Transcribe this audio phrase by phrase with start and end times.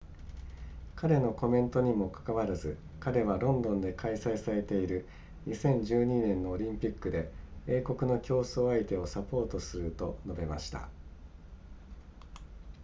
[0.95, 5.07] 彼のコメントにもかかわらず彼はロンドンで開催されている
[5.45, 7.31] 2012年のオリンピックで
[7.67, 10.89] 英国の競争相手をサポートすると述べました